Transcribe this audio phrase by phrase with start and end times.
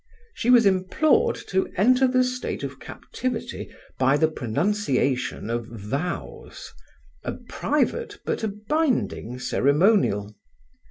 [0.33, 3.69] She was implored to enter the state of captivity
[3.99, 6.73] by the pronunciation of vows
[7.23, 10.33] a private but a binding ceremonial.